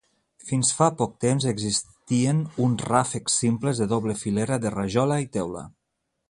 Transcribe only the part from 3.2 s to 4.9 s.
simples de doble filera de